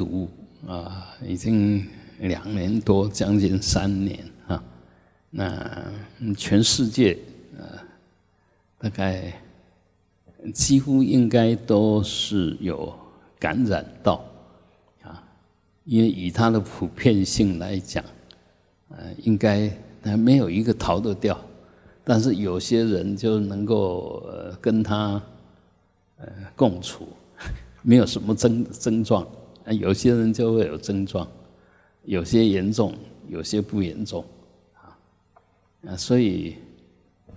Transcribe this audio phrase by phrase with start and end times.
[0.00, 0.26] 读
[0.66, 1.86] 啊，已经
[2.20, 4.64] 两年多，将近三年啊。
[5.28, 5.92] 那
[6.38, 7.18] 全世界
[7.58, 7.78] 呃，
[8.78, 9.30] 大概
[10.54, 12.90] 几乎应该都是有
[13.38, 14.24] 感染到
[15.02, 15.22] 啊，
[15.84, 18.02] 因为以它的普遍性来讲，
[18.88, 19.70] 呃，应该
[20.16, 21.38] 没有一个逃得掉。
[22.02, 24.26] 但是有些人就能够
[24.62, 25.20] 跟他
[26.16, 26.26] 呃
[26.56, 27.06] 共处。
[27.82, 29.26] 没有什么症症状，
[29.72, 31.26] 有些人就会有症状，
[32.04, 32.94] 有些严重，
[33.28, 34.24] 有些不严重，
[34.74, 34.96] 啊，
[35.86, 36.56] 啊，所以，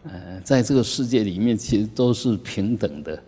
[0.03, 3.21] 呃，在这个世界里面，其实都是平等的，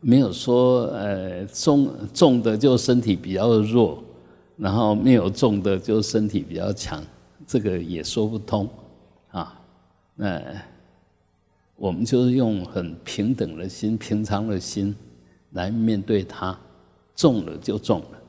[0.00, 4.02] 没有说呃重重的就身体比较弱，
[4.56, 7.02] 然后没有重的就身体比较强，
[7.46, 8.68] 这个也说不通，
[9.30, 9.60] 啊，
[10.14, 10.42] 那
[11.76, 14.94] 我们就是用很平等的心、平常的心。
[15.52, 16.58] 来面对它，
[17.14, 18.20] 重了就重了，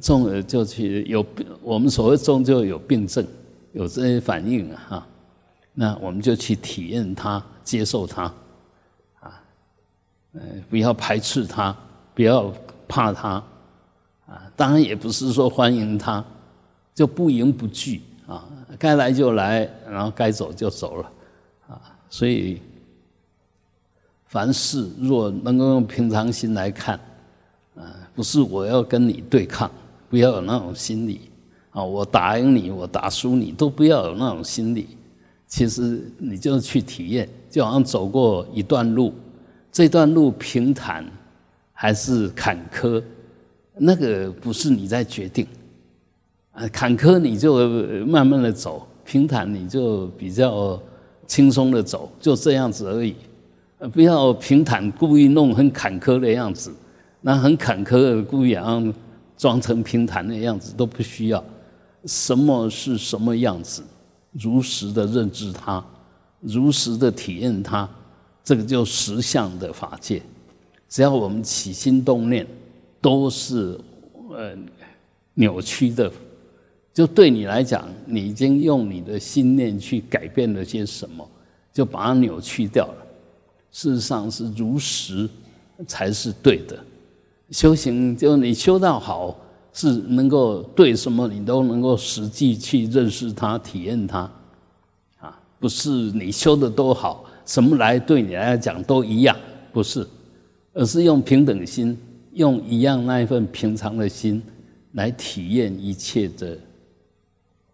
[0.00, 1.46] 中了就去有病。
[1.62, 3.26] 我们所谓中就有病症，
[3.72, 5.06] 有这些反应啊，
[5.74, 8.24] 那我们就去体验它，接受它，
[9.20, 9.42] 啊，
[10.32, 11.76] 呃，不要排斥它，
[12.14, 12.52] 不要
[12.86, 13.42] 怕它，
[14.26, 16.24] 啊，当然也不是说欢迎它，
[16.94, 21.12] 就不迎不拒啊，该来就来，然后该走就走了，
[21.68, 22.60] 啊，所以。
[24.30, 27.00] 凡事若能够用平常心来看，
[27.74, 29.70] 啊，不是我要跟你对抗，
[30.08, 31.20] 不要有那种心理，
[31.70, 34.88] 啊，我打赢你，我打输你，都不要有那种心理。
[35.46, 39.14] 其实你就去体验，就好像走过一段路，
[39.72, 41.04] 这段路平坦
[41.72, 43.02] 还是坎坷，
[43.74, 45.46] 那个不是你在决定，
[46.52, 47.66] 啊，坎坷你就
[48.04, 50.78] 慢慢的走，平坦你就比较
[51.26, 53.14] 轻松的走，就这样子而已。
[53.78, 56.74] 呃，不要平坦，故意弄很坎坷的样子，
[57.20, 58.92] 那很坎坷故意让
[59.38, 61.42] 装成平坦的样子都不需要。
[62.04, 63.82] 什么是什么样子，
[64.32, 65.82] 如实的认知它，
[66.40, 67.88] 如实的体验它，
[68.44, 70.20] 这个就实相的法界。
[70.88, 72.46] 只要我们起心动念，
[73.00, 73.78] 都是
[74.30, 74.56] 呃
[75.34, 76.10] 扭曲的。
[76.94, 81.28] 就对你来讲，你已经用你的心念去改变了些什么，
[81.72, 83.06] 就把它扭曲掉了。
[83.70, 85.28] 事实上是如实
[85.86, 86.76] 才是对的。
[87.50, 89.34] 修行就你修到好，
[89.72, 94.30] 是能够对什么你都能够实际去认识它、体验它，
[95.18, 99.34] 啊，不是你修的多好，什么来对你来讲都一样，
[99.72, 100.06] 不是，
[100.74, 101.96] 而是用平等心，
[102.34, 104.42] 用一样那一份平常的心
[104.92, 106.58] 来体验一切的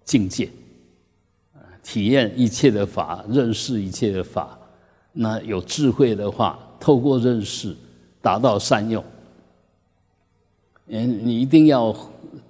[0.04, 0.48] 境界，
[1.52, 4.56] 啊，体验一切的法，认识一切的法。
[5.12, 7.74] 那有智慧的话，透过认识
[8.22, 9.02] 达到善用。
[10.87, 11.95] 嗯，你一定要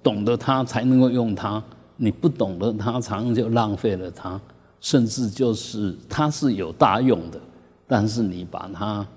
[0.03, 1.63] 懂得它，才能够用它。
[1.97, 4.39] 你不懂得它，常常就浪费了它，
[4.81, 7.39] 甚至就是它是有大用的，
[7.87, 9.07] 但是你把它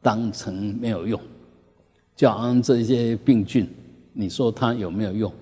[0.00, 1.20] 当成没有用。
[2.16, 3.68] 就好像这些病菌，
[4.12, 5.32] 你说它有没有用？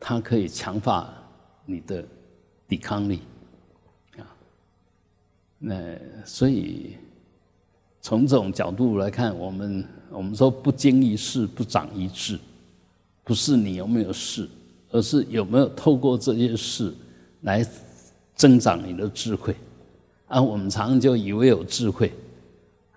[0.00, 1.08] 它可以强化
[1.64, 2.04] 你的
[2.66, 3.20] 抵抗力
[4.16, 4.26] 啊。
[5.58, 5.74] 那
[6.24, 6.96] 所以
[8.00, 9.84] 从这种角度来看，我们
[10.16, 12.38] 我们说不经一事不长一智，
[13.22, 14.48] 不是你有没有事，
[14.90, 16.90] 而是有没有透过这些事
[17.42, 17.64] 来
[18.34, 19.54] 增长你的智慧。
[20.26, 22.10] 啊，我们常常就以为有智慧，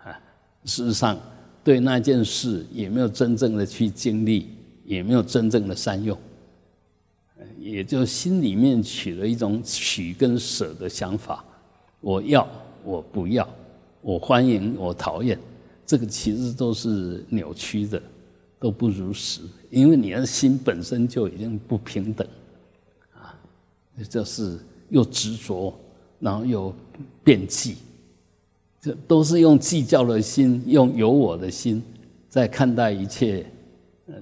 [0.02, 0.18] 啊，
[0.64, 1.20] 事实上
[1.62, 4.48] 对那件事也没有真正的去经历，
[4.86, 6.18] 也没有真正的善用，
[7.60, 11.44] 也就心里面取了一种取跟舍的想法。
[12.00, 12.48] 我要，
[12.84, 13.48] 我不要，
[14.02, 15.38] 我欢迎，我讨厌，
[15.90, 18.00] 这个其实都是扭曲的，
[18.60, 19.42] 都不如实，
[19.72, 22.28] 因为你的心本身就已经不平等，
[23.16, 23.34] 啊，
[24.08, 25.74] 就是又执着，
[26.20, 26.72] 然后又
[27.24, 27.78] 变计，
[28.80, 31.82] 这都是用计较的心，用有我的心
[32.30, 33.44] 在看待一切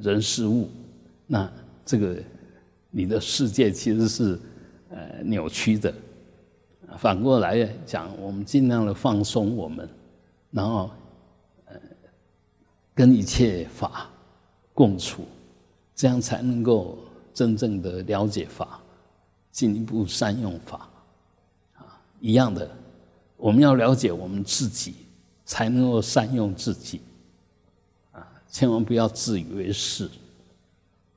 [0.01, 0.69] 人事物，
[1.25, 1.51] 那
[1.85, 2.17] 这个
[2.89, 4.39] 你的世界其实是
[4.89, 5.94] 呃扭曲的。
[6.97, 9.86] 反过来讲，我们尽量的放松我们，
[10.50, 10.89] 然后
[12.97, 14.09] 跟一切法
[14.73, 15.23] 共处，
[15.95, 16.97] 这样才能够
[17.31, 18.79] 真正的了解法，
[19.51, 20.89] 进一步善用法。
[21.77, 22.67] 啊，一样的，
[23.38, 24.95] 我们要了解我们自己，
[25.45, 27.01] 才能够善用自己。
[28.13, 30.09] 啊，千万不要自以为是，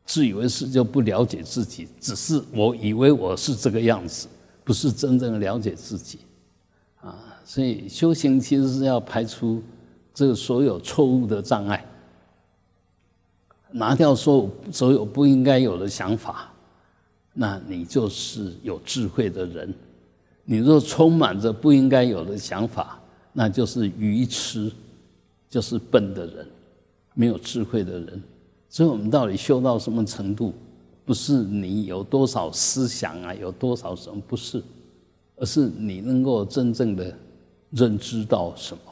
[0.05, 4.29] 自以为是就不了解自己，只是我以为我是这个样子。
[4.63, 6.19] 不是真正了解自己，
[7.01, 9.61] 啊，所以修行其实是要排除
[10.13, 11.85] 这个所有错误的障碍，
[13.71, 16.53] 拿掉所有所有不应该有的想法，
[17.33, 19.73] 那你就是有智慧的人。
[20.45, 23.01] 你若充满着不应该有的想法，
[23.33, 24.73] 那就是愚痴，
[25.49, 26.47] 就是笨的人，
[27.15, 28.23] 没有智慧的人。
[28.69, 30.53] 所以，我们到底修到什么程度？
[31.05, 34.21] 不是你有多少思想啊，有多少什么？
[34.29, 34.63] 不是，
[35.37, 37.17] 而是你能够真正的
[37.71, 38.90] 认知到什么？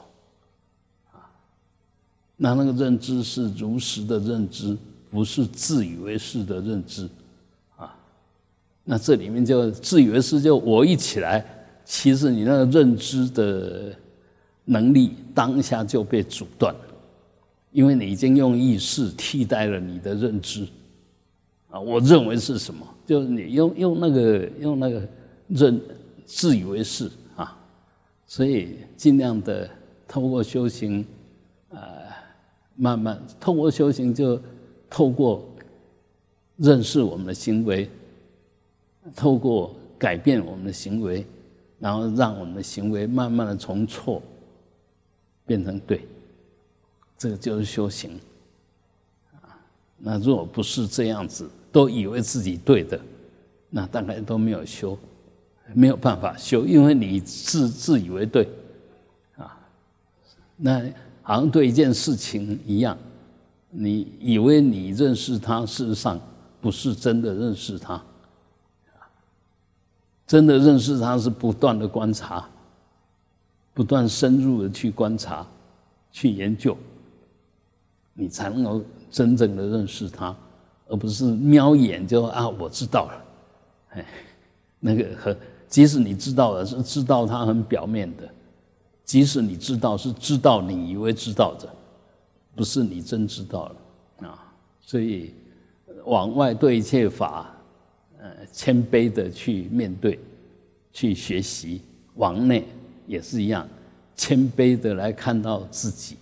[2.41, 4.75] 那那个认知是如实的认知，
[5.11, 7.09] 不是自以为是的认知
[7.77, 7.95] 啊。
[8.85, 11.45] 那这里面就自以为是，就我一起来，
[11.85, 13.93] 其实你那个认知的
[14.65, 16.75] 能力当下就被阻断，
[17.73, 20.65] 因为你已经用意识替代了你的认知。
[21.71, 22.87] 啊，我认为是什么？
[23.05, 25.03] 就你用用那个用那个
[25.49, 25.81] 认
[26.25, 27.59] 自以为是啊，
[28.27, 29.69] 所以尽量的
[30.07, 31.05] 透过修行，
[31.71, 31.79] 呃，
[32.81, 34.41] 慢慢透过修行就
[34.89, 35.45] 透过
[36.57, 37.91] 认识我们的行为，
[39.17, 41.27] 透过改变我们的行为，
[41.81, 44.23] 然后让我们的行为慢慢的从错
[45.45, 46.07] 变成对，
[47.17, 48.13] 这个就是修行
[49.33, 49.59] 啊。
[49.99, 53.01] 那如果不是这样子，都以为自己对的，
[53.71, 54.97] 那大概都没有修，
[55.75, 58.49] 没有办法修，因为你自自以为对，
[59.37, 59.59] 啊，
[60.57, 60.83] 那
[61.29, 62.97] 好像对一件事情一样，
[63.69, 66.19] 你以为你认识他，事实上
[66.59, 68.03] 不是真的认识他，
[70.27, 72.49] 真的认识他是不断的观察，
[73.75, 75.47] 不断深入的去观察，
[76.11, 76.75] 去研究，
[78.15, 80.35] 你才能够真正的认识他。
[80.87, 83.25] 而不是瞄眼就啊，我知道了，
[83.91, 84.07] 哎，
[84.81, 85.37] 那个和
[85.69, 88.25] 即使你知道了，是知道他很表面的；
[89.09, 91.67] 即使你知道，是知道你以为知道的，
[92.55, 93.65] 不是你真知道
[94.21, 94.53] 了啊。
[94.83, 95.33] 所以
[96.05, 97.51] 往外对一切法，
[98.19, 100.21] 呃，谦卑的去面对，
[100.93, 101.81] 去学习；
[102.17, 102.69] 往内
[103.07, 103.67] 也是一样，
[104.15, 106.19] 谦卑的来看到自己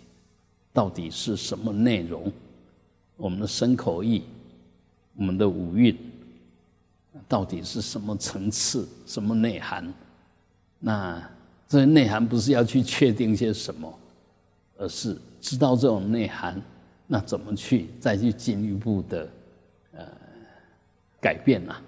[0.73, 2.33] 到底是什么内容，
[3.17, 4.23] 我们的身口意。
[5.17, 5.97] 我们的五蕴
[7.27, 9.93] 到底是什么层次、什么内涵？
[10.79, 11.36] 那
[11.69, 13.93] 这内涵不是要去确定些什么，
[14.79, 16.61] 而是知道这种内涵，
[17.07, 19.29] 那怎么去再去进一步的
[19.93, 20.05] 呃
[21.21, 21.83] 改变啊、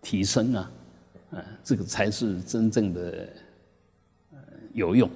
[0.00, 0.70] 提升啊？
[1.30, 3.28] 呃，这个才是真正的
[4.32, 4.38] 呃
[4.72, 5.10] 有用，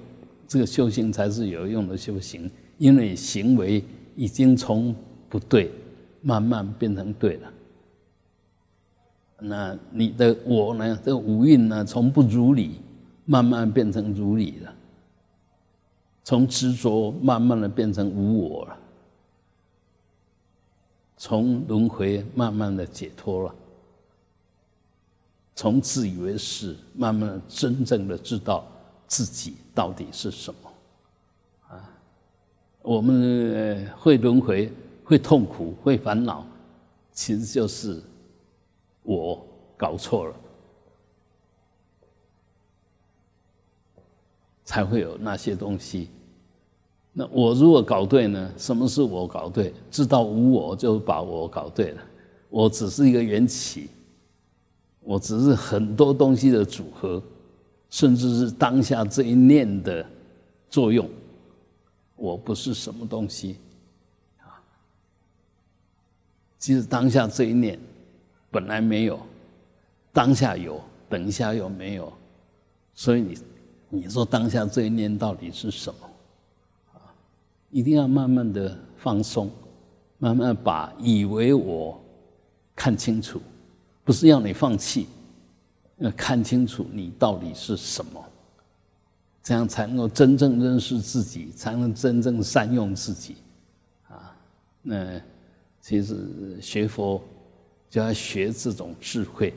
[0.47, 3.83] 这个修行才是有用的修行，因为行为
[4.15, 4.95] 已经从
[5.29, 5.71] 不对。
[6.23, 7.51] 慢慢变成对了，
[9.39, 10.95] 那你的我呢？
[11.03, 12.75] 这个五蕴呢，从不如理，
[13.31, 14.69] 慢慢变成如理了；
[16.21, 18.75] 从执着，慢慢的变成无我了；
[21.15, 23.53] 从轮回，慢慢的解脱了；
[25.55, 28.67] 从自以为是，慢慢真正的知道
[29.07, 30.69] 自己到底是什么。
[31.69, 31.89] 啊，
[32.81, 34.69] 我们会轮回。
[35.03, 36.45] 会痛苦，会烦恼，
[37.11, 38.01] 其实就是
[39.03, 39.45] 我
[39.75, 40.35] 搞错了，
[44.63, 46.09] 才会有那些东西。
[47.13, 48.53] 那我如果搞对呢？
[48.57, 49.73] 什么是我搞对？
[49.89, 52.01] 知道无我，就把我搞对了。
[52.49, 53.89] 我只是一个缘起，
[55.01, 57.21] 我只是很多东西的组合，
[57.89, 60.05] 甚至是当下这一念的
[60.69, 61.09] 作用。
[62.15, 63.57] 我不是什么东西
[64.39, 64.55] 啊。
[66.57, 67.77] 其实当下这一念
[68.49, 69.19] 本来没有，
[70.13, 72.13] 当下有，等一下又没有，
[72.93, 73.37] 所以你
[73.91, 76.09] 你说当下这一念到底是什么？
[76.93, 77.13] 啊，
[77.69, 79.51] 一定要慢慢的放松，
[80.17, 82.01] 慢慢把以为我
[82.75, 83.39] 看清楚，
[84.03, 85.07] 不是要你放弃，
[85.97, 88.25] 要看清楚你到底是什么，
[89.43, 93.35] 这样才能够真正认识自己，才能真正善用自己，
[94.07, 94.35] 啊，
[94.81, 95.21] 那。
[95.83, 97.19] 其实学佛
[97.89, 99.51] 就要学这种智慧，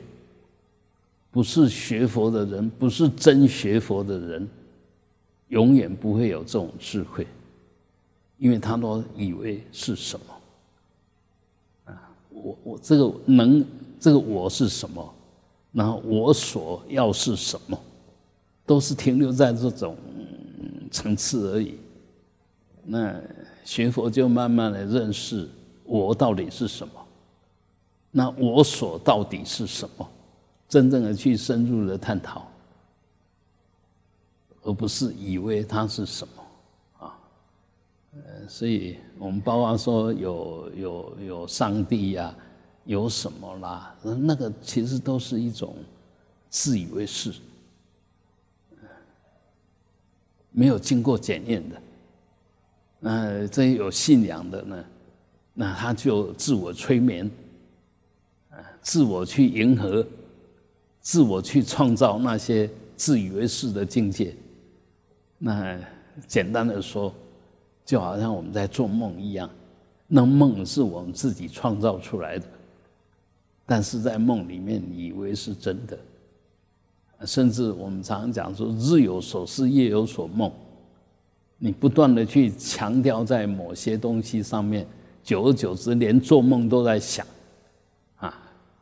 [1.35, 4.47] 不是学佛的人，不是真学佛的人，
[5.49, 7.27] 永远不会有这种智慧，
[8.37, 12.09] 因为他都以为是什么啊？
[12.29, 13.65] 我我这个能，
[13.99, 15.13] 这个我是什么？
[15.73, 17.77] 然后我所要是什么？
[18.65, 19.97] 都是停留在这种
[20.89, 21.75] 层次而已。
[22.85, 23.13] 那
[23.65, 25.49] 学佛就慢慢的认识。
[25.83, 26.93] 我到底是什么？
[28.09, 30.09] 那我所到底是什么？
[30.67, 32.47] 真正的去深入的探讨，
[34.63, 37.17] 而不是以为它是什么啊？
[38.13, 42.35] 呃，所以我们包括说有有有上帝呀，
[42.85, 45.75] 有什么啦，那个其实都是一种
[46.49, 47.33] 自以为是，
[50.51, 51.81] 没有经过检验的。
[52.99, 54.85] 那这些有信仰的呢，
[55.53, 57.29] 那他就自我催眠，
[58.49, 60.05] 啊，自我去迎合，
[61.05, 64.35] 自我去创造那些自以为是的境界。
[65.37, 65.79] 那
[66.27, 67.13] 简单的说。
[67.85, 69.47] 就好像我们在做梦一样，
[70.07, 72.45] 那梦是我们自己创造出来的，
[73.63, 75.95] 但是在梦里面以为是真的，
[77.27, 80.51] 甚至我们常常讲说“日有所思，夜有所梦”，
[81.59, 84.87] 你不断的去强调在某些东西上面，
[85.23, 87.23] 久而久之，连做梦都在想，
[88.15, 88.35] 啊，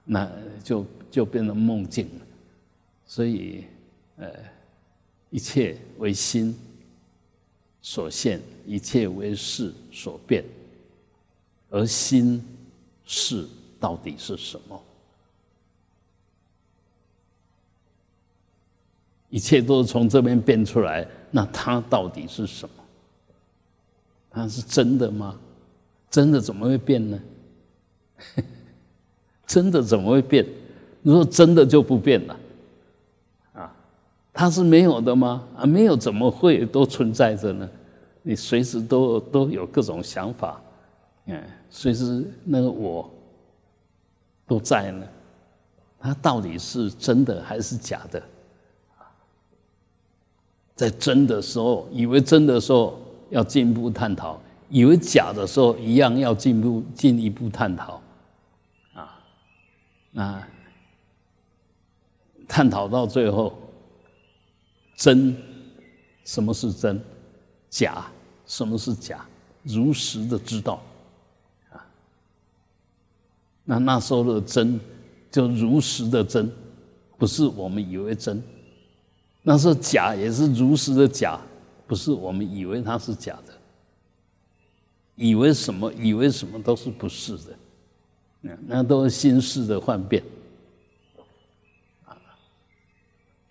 [0.05, 0.31] 那
[0.63, 2.25] 就就变成梦境了。
[3.05, 3.65] 所以，
[4.17, 4.33] 呃，
[5.29, 6.57] 一切为心。
[7.85, 10.43] 所现一切为事所变，
[11.69, 12.41] 而心
[13.05, 13.45] 事
[13.77, 14.81] 到底是什么？
[19.29, 22.75] 一切都是从这边变出来，那它到底是什么？
[24.31, 25.37] 它是真的吗？
[26.09, 27.21] 真的怎么会变呢？
[29.45, 30.47] 真的怎么会变？
[31.03, 32.33] 如果真的就不变了。
[33.53, 33.71] 啊
[34.33, 35.43] 它是没有的吗？
[35.55, 37.69] 啊，没有怎么会都存在着呢？
[38.23, 40.59] 你随时都都有各种想法，
[41.25, 43.07] 嗯，随时那个我
[44.47, 45.05] 都在呢。
[45.99, 48.23] 它到底是真的还是假的？
[50.75, 54.37] 在真的时候，以为真的时候要进一步探讨；
[54.69, 58.01] 以为假的时候，一样要进步进一步探讨。
[58.95, 59.19] 啊，
[60.11, 60.43] 那
[62.53, 63.51] 探讨到最后。
[64.95, 65.35] 真，
[66.23, 67.01] 什么是真？
[67.67, 68.05] 假，
[68.45, 69.25] 什么是假？
[69.63, 70.79] 如实的知道，
[71.71, 71.83] 啊，
[73.63, 74.79] 那那时候的真，
[75.31, 76.47] 就如实的真，
[77.17, 78.37] 不是我们以为真；
[79.41, 81.41] 那是假，也是如实的假，
[81.87, 83.53] 不是我们以为它是假的。
[85.15, 85.91] 以为什么？
[85.93, 87.57] 以为什么都是不是的，
[88.41, 90.23] 那那都是心事的幻变。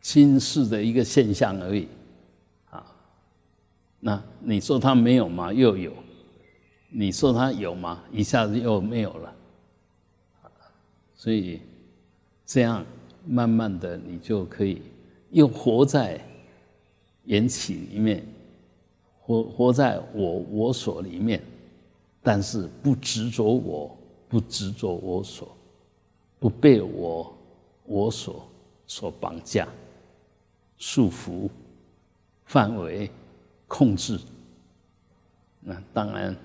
[0.02, 1.88] 心事的一个现象而已，
[2.70, 2.84] 啊，
[4.00, 5.52] 那你说它没有吗？
[5.52, 5.92] 又有，
[6.90, 8.02] 你说它有吗？
[8.12, 9.34] 一下子又没有了，
[11.14, 11.60] 所以
[12.44, 12.84] 这样
[13.24, 14.82] 慢慢的，你就可以
[15.30, 16.20] 又活在
[17.24, 18.26] 缘起里面，
[19.20, 21.40] 活活在我我所里面，
[22.24, 23.96] 但是不执着我，
[24.28, 25.56] 不执着我所，
[26.40, 27.32] 不被我
[27.84, 28.44] 我所
[28.88, 29.68] 所绑架。
[30.84, 31.48] 束缚、
[32.44, 33.08] 范围、
[33.68, 34.18] 控制，
[35.60, 36.36] 那当然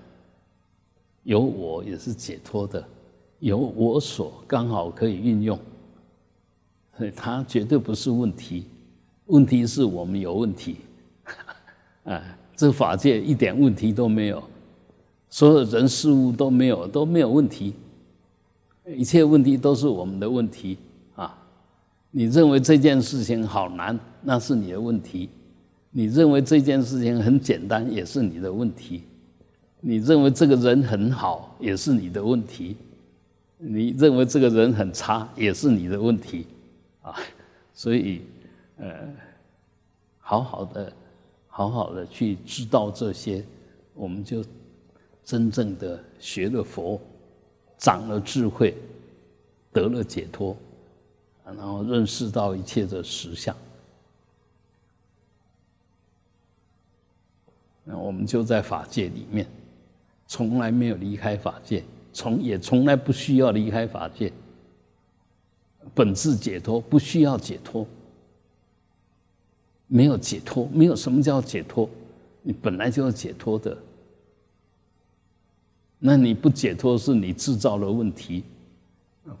[1.24, 2.86] 有我也是解脱的，
[3.40, 5.58] 有我所刚好可以运用，
[6.96, 8.66] 所以它绝对不是问题。
[9.26, 10.76] 问题是我们有问题，
[12.04, 14.40] 啊，这法界一点问题都没有，
[15.28, 17.74] 所有人事物都没有都没有问题，
[18.86, 20.78] 一切问题都是我们的问题。
[22.10, 25.28] 你认为这件事情好难，那是你的问题；
[25.90, 29.02] 你认为这件事情很简单，也是你的问题；
[29.80, 32.74] 你认为这个人很好，也是你的问题；
[33.58, 36.46] 你认为这个人很差，也是你的问题。
[37.02, 37.14] 啊，
[37.74, 38.22] 所以，
[38.78, 38.90] 呃，
[40.18, 40.92] 好好的，
[41.46, 43.44] 好好的去知道这些，
[43.94, 44.42] 我们就
[45.24, 46.98] 真正的学了佛，
[47.76, 48.74] 长了智慧，
[49.72, 50.56] 得了解脱。
[51.56, 53.56] 然后认识到一切的实相，
[57.84, 59.46] 那我们就在法界里面，
[60.26, 64.30] 从来没有离开法界，从也从来不需要离开法界。
[65.94, 67.86] 本质解脱，不需要解脱，
[69.86, 71.88] 没有解脱，没有什么叫解脱，
[72.42, 73.76] 你本来就要解脱的。
[75.98, 78.44] 那你不解脱，是你制造了问题，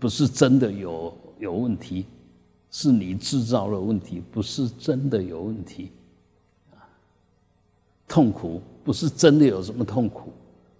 [0.00, 1.14] 不是真的有。
[1.38, 2.06] 有问题，
[2.70, 5.90] 是你制造了问题，不是真的有问题。
[6.72, 6.82] 啊，
[8.06, 10.32] 痛苦不是真的有什么痛苦，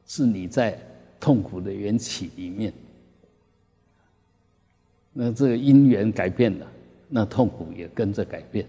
[0.07, 0.79] 是你在
[1.21, 2.73] 痛苦的缘起里面。
[5.12, 6.67] 那这个因缘改变了，
[7.09, 8.67] 那痛苦也跟着改变。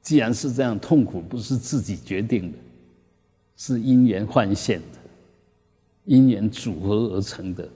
[0.00, 2.58] 既然是这样，痛苦不是自己决定的，
[3.56, 4.98] 是因缘幻现的，
[6.06, 7.68] 因缘组合而成的。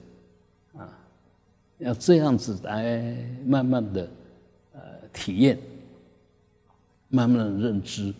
[1.79, 3.15] 要这样子来
[3.45, 4.09] 慢慢的
[4.73, 5.59] 呃体验，
[7.09, 8.13] 慢慢的认知，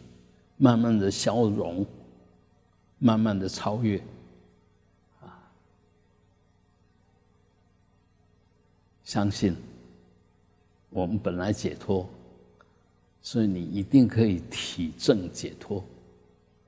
[0.58, 1.86] 慢慢的消融，
[3.00, 3.98] 慢慢的超越，
[5.22, 5.42] 啊，
[9.04, 9.56] 相信
[10.92, 12.08] 我们本来解脱，
[13.24, 15.84] 所以你一定可以体证解脱，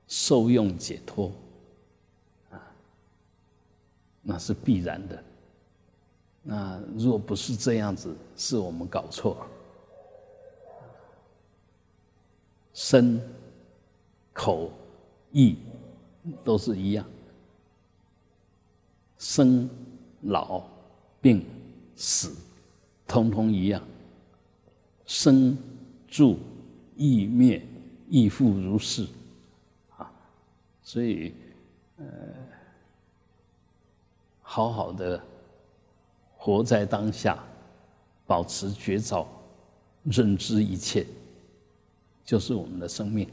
[0.08, 1.30] 受用解脱，
[2.50, 2.60] 啊，
[4.22, 5.24] 那是必然的。
[6.52, 9.46] 那若不是这样子，是我们搞错了。
[12.74, 13.22] 身、
[14.32, 14.72] 口、
[15.30, 15.58] 意
[16.42, 17.06] 都是一样，
[19.16, 19.70] 生、
[20.22, 20.64] 老、
[21.20, 21.46] 病、
[21.94, 22.34] 死，
[23.06, 23.80] 通通一样。
[25.06, 25.56] 生、
[26.08, 26.36] 住、
[26.96, 27.64] 意灭，
[28.08, 29.06] 亦复如是。
[29.96, 30.10] 啊，
[30.82, 31.32] 所以，
[31.96, 32.06] 呃，
[34.42, 35.22] 好好的
[36.42, 37.38] 活在当下，
[38.26, 39.28] 保持觉照，
[40.04, 41.06] 认知一切。
[42.24, 43.28] 就是我们的生命，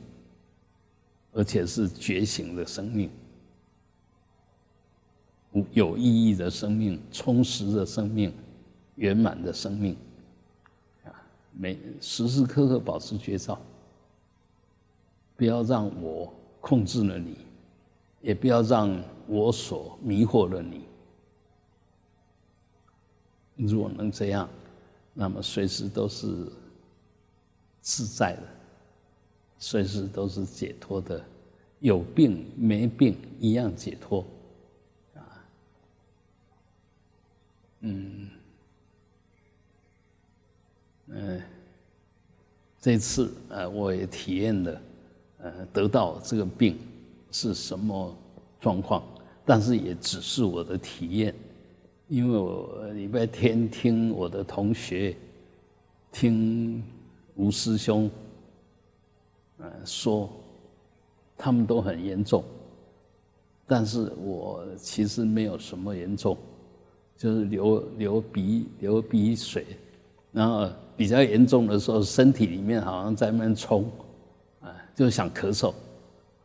[1.31, 3.09] 而且是觉醒的生命，
[5.71, 8.33] 有意义的生命，充实的生命，
[8.95, 9.95] 圆满的生命，
[11.05, 11.13] 啊，
[11.53, 13.57] 每时时刻刻保持觉照，
[15.35, 17.37] 不要让我控制了你，
[18.19, 20.86] 也不要让我所迷惑了你。
[23.57, 24.47] 如果能这样，
[25.13, 26.27] 那么随时都是
[27.81, 28.43] 自在的。
[29.59, 31.25] 随时都是解脱的，
[31.79, 34.23] 有病没病一样解脱，
[35.15, 35.43] 啊，
[37.79, 38.29] 嗯，
[41.07, 41.41] 嗯，
[42.79, 44.81] 这次呃我也体验了，
[45.39, 46.77] 呃得到这个病
[47.31, 48.15] 是什么
[48.61, 49.03] 状况，
[49.43, 51.33] 但是也只是我的体验，
[52.07, 55.15] 因为我礼拜天听我的同学，
[56.11, 56.81] 听
[57.35, 58.09] 吴师兄。
[59.59, 60.29] 嗯，说
[61.35, 62.43] 他们都很严重，
[63.65, 66.37] 但是我其实没有什么严重，
[67.17, 69.65] 就是流流鼻流鼻水，
[70.31, 73.89] 然后比较严重的时候，身体里面好像在那冲，
[74.61, 75.73] 啊，就想咳嗽，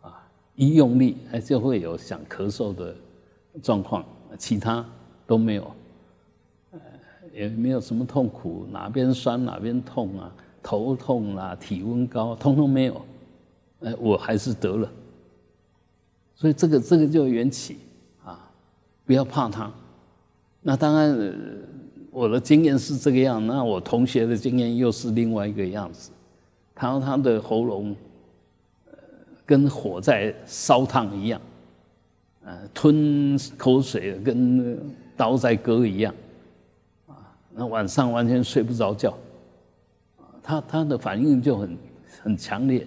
[0.01, 2.97] 啊，一用力哎就会有想咳嗽的
[3.63, 4.03] 状况，
[4.39, 4.85] 其他
[5.27, 5.75] 都没有，
[6.73, 6.79] 呃，
[7.33, 10.33] 也没有什么痛苦，哪边酸哪边痛啊。
[10.65, 13.03] 头痛啦，体温高，通通没有，
[13.81, 14.89] 哎，我还是得了。
[16.37, 17.79] 所以这个这个就缘起
[18.25, 18.49] 啊，
[19.05, 19.69] 不要怕它。
[20.61, 21.35] 那当然，
[22.13, 26.13] 我的经验是这个样，那我同学的经验又是另外一个样子。
[26.77, 27.97] 他说他的喉咙，
[28.87, 28.97] 呃，
[29.45, 31.41] 跟火在烧烫一样，
[32.45, 34.79] 呃，吞口水跟
[35.23, 36.13] 刀在割一样，
[37.07, 37.15] 啊，
[37.53, 39.11] 那晚上完全睡不着觉。
[40.19, 41.79] 啊他他的反应就很
[42.25, 42.85] 很强烈，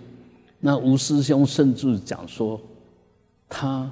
[0.60, 2.60] 那吴师兄甚至讲说，
[3.48, 3.90] 他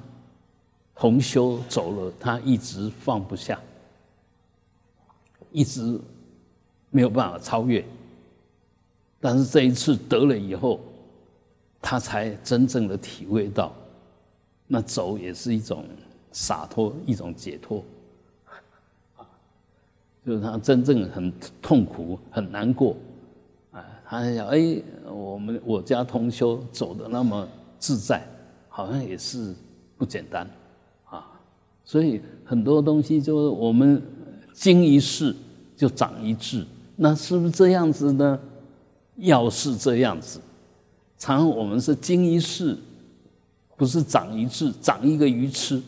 [0.94, 3.58] 同修走了，他一直放不下，
[5.54, 5.98] 一直
[6.90, 7.82] 没有办法超越。
[9.22, 10.82] 但是这一次得了以后，
[11.82, 13.74] 他才真正的体会到，
[14.68, 15.86] 那走也是一种
[16.34, 17.82] 洒脱，一种解脱，
[20.26, 21.32] 就是他真正很
[21.62, 22.96] 痛苦，很难过。
[23.72, 24.82] 啊他想，哎，
[25.12, 27.48] 我们我家同修走的那么
[27.80, 28.26] 自在，
[28.70, 29.54] 好像也是
[29.98, 30.48] 不简单，
[31.06, 31.26] 啊，
[31.84, 34.02] 所以很多东西就是我们
[34.54, 35.36] 经一事
[35.76, 36.64] 就长一智，
[36.96, 38.40] 那是不是这样子呢？
[39.18, 40.40] 要是这样子，
[41.18, 42.78] 常我们是经一事，
[43.76, 45.82] 不是长一智，长一个愚痴，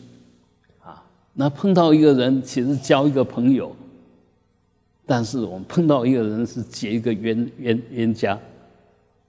[0.82, 3.74] 啊，那碰到一个人，其实交一个朋友。
[5.08, 8.36] 但是我们碰到一个人是结一个冤冤冤家，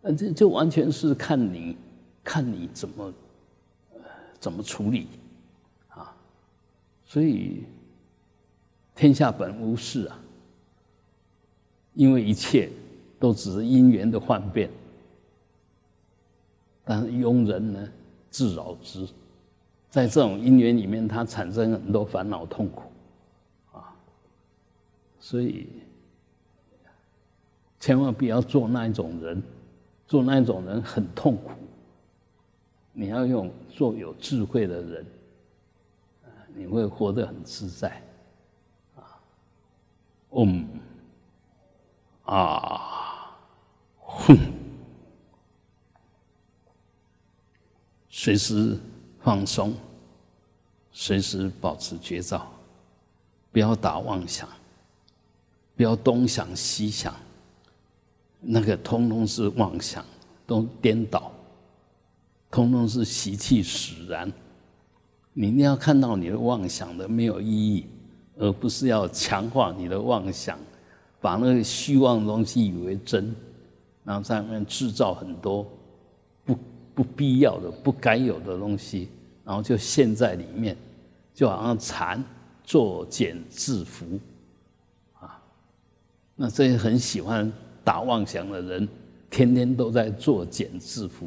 [0.02, 1.78] 那，这就完全是看你，
[2.24, 3.14] 看你怎么，
[4.40, 5.06] 怎么处理，
[5.90, 6.12] 啊，
[7.06, 7.64] 所以
[8.96, 10.20] 天下本无事啊，
[11.94, 12.72] 因为一切
[13.20, 14.72] 都只是因缘的幻变，
[16.84, 17.88] 但是庸人呢
[18.32, 19.08] 自扰之，
[19.92, 22.82] 在这种因缘里面，他产生很多烦恼痛苦。
[25.30, 25.68] 所以，
[27.82, 29.44] 千万不要做那一种人，
[30.08, 31.52] 做那一种人很痛苦。
[32.94, 35.06] 你要用做有智慧的人，
[36.56, 38.02] 你会活得很自在，
[38.96, 39.20] 啊，
[40.32, 40.66] 嗯，
[42.24, 43.38] 啊，
[43.98, 44.38] 哼，
[48.08, 48.80] 随时
[49.20, 49.74] 放松，
[50.94, 52.50] 随时保持觉照，
[53.52, 54.48] 不要打妄想。
[55.78, 57.14] 不要东想西想，
[58.42, 60.04] 那个通通是妄想，
[60.48, 61.32] 都颠倒，
[62.50, 64.34] 通通是习气使然，
[65.34, 67.86] 你一定要看到你的妄想的没有意义，
[68.38, 70.58] 而不是要强化你的妄想，
[71.22, 73.36] 把那个虚妄的东西以为真，
[74.04, 75.64] 然后在里面制造很多
[76.44, 76.58] 不
[76.96, 79.10] 不必要的、不该有的东西，
[79.46, 80.76] 然后就陷在里面，
[81.36, 82.24] 就好像禅
[82.64, 84.20] 作茧自缚。
[86.40, 87.52] 那这些很喜欢
[87.84, 88.88] 打妄想的人，
[89.30, 91.26] 天天都在作茧自缚。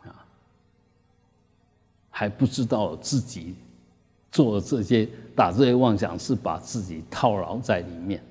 [0.00, 0.26] 啊
[2.08, 3.54] 还不知道自己
[4.32, 8.22] 做这些打这些妄想是把自己套牢在里面，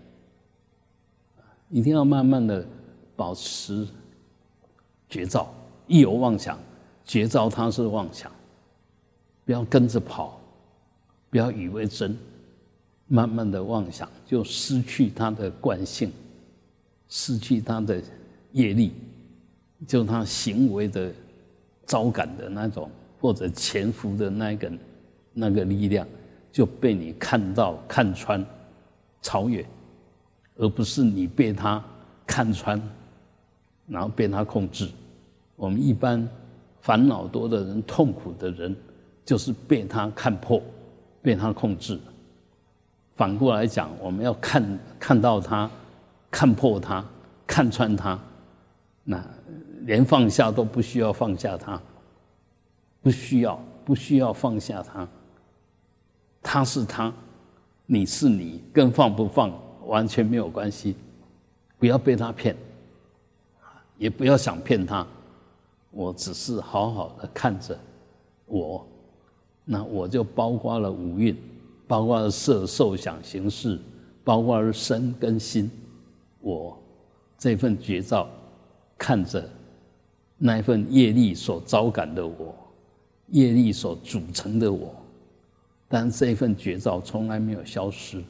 [1.69, 2.65] 一定要慢慢的
[3.15, 3.87] 保持
[5.07, 5.53] 绝招。
[5.87, 6.57] 一有妄想，
[7.05, 8.31] 绝招它是妄想，
[9.45, 10.39] 不要跟着跑，
[11.29, 12.17] 不要以为真。
[13.09, 16.09] 慢慢的妄想就失去它的惯性，
[17.09, 18.01] 失去它的
[18.53, 18.93] 业力，
[19.85, 21.11] 就它行为的
[21.85, 22.89] 招感的那种。
[23.21, 24.71] 或者潜伏的那个
[25.33, 26.07] 那个力量
[26.53, 28.41] 就被你看到、看穿、
[29.21, 29.65] 超越，
[30.55, 31.83] 而不是你被他
[32.25, 32.81] 看穿，
[33.87, 34.87] 然后被他控制。
[35.57, 36.25] 我们一般
[36.79, 38.73] 烦恼多的人、痛苦的人，
[39.25, 40.63] 就是被他看破、
[41.21, 41.99] 被他控制。
[43.19, 45.69] 反过来讲，我们要看看到他、
[46.31, 47.03] 看破他、
[47.45, 48.17] 看穿他，
[49.03, 49.21] 那
[49.81, 51.77] 连放下都不需要放下他。
[53.01, 55.05] 不需要，不需要放下他。
[56.41, 57.11] 他是他，
[57.85, 59.51] 你是你，跟放不放
[59.85, 60.95] 完全没有关系。
[61.77, 62.55] 不要被他骗，
[63.97, 65.05] 也不要想骗他。
[65.91, 67.77] 我只是好好的看着
[68.45, 68.87] 我，
[69.65, 71.35] 那我就包括了五蕴，
[71.89, 73.79] 包括色、受、想、行、识，
[74.23, 75.71] 包括身跟心。
[76.39, 76.79] 我
[77.35, 78.29] 这份绝招，
[78.95, 79.49] 看着
[80.37, 82.55] 那份业力所招感的我。
[83.29, 84.95] 业力所组成的我，
[85.87, 88.23] 但这份绝招从来没有消失。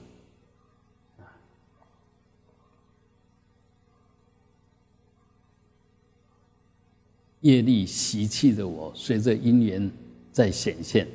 [7.39, 9.89] 业力习气的我，随着因缘
[10.33, 11.07] 在显现，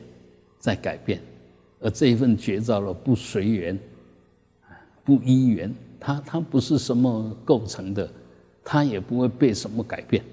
[0.58, 1.20] 在改变，
[1.84, 3.78] 而这一份绝招了不随缘，
[5.04, 8.10] 不依缘，它它不是什么构成的，
[8.64, 10.24] 它也不会被什么改变。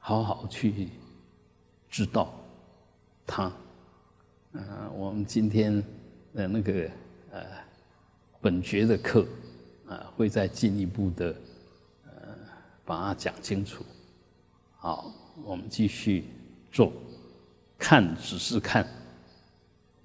[0.00, 0.88] 好好去
[1.88, 2.34] 知道
[3.24, 3.52] 他，
[4.54, 4.62] 嗯，
[4.96, 5.80] 我们今天
[6.34, 6.90] 的那个
[7.30, 7.40] 呃
[8.40, 9.24] 本觉的课
[9.86, 11.32] 啊，会再进一步的
[12.04, 12.12] 呃
[12.84, 13.84] 把它讲清楚。
[14.74, 16.24] 好，我们继续
[16.72, 16.92] 做，
[17.84, 18.86] 看只是看，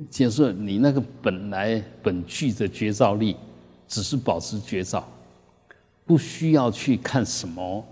[0.10, 3.38] 就是你那个本来本具的觉照力，
[3.88, 5.08] 只是保持觉照，
[6.04, 7.86] 不需要去看什么。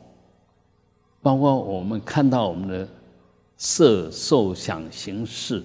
[1.22, 2.88] 包括我们看到我们的
[3.58, 5.64] 色、受、想、行、识，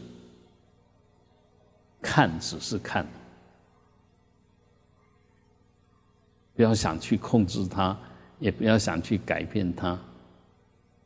[2.03, 3.07] 看只是看，
[6.55, 7.97] 不要想去控制它，
[8.39, 9.99] 也不要想去改变它，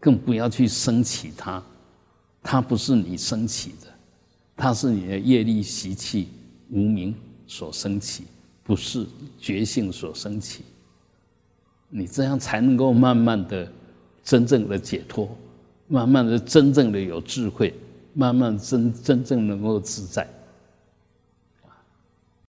[0.01, 1.63] 更不要去升起它。
[2.45, 3.89] 它不是你升起的，
[4.57, 6.29] 它是你的业力习气
[6.71, 7.13] 无名
[7.49, 8.23] 所升起，
[8.63, 9.05] 不是
[9.41, 10.63] 觉性所升起。
[11.89, 13.69] 你这样才能够慢慢的。
[14.27, 15.29] 真正的解脱，
[15.87, 17.75] 慢慢的真正的有智慧，
[18.15, 20.27] 慢慢真真正能够自在。